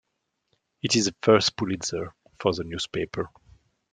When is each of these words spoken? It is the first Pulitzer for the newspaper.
It 0.81 0.95
is 0.95 1.05
the 1.05 1.15
first 1.21 1.55
Pulitzer 1.55 2.15
for 2.39 2.53
the 2.55 2.63
newspaper. 2.63 3.29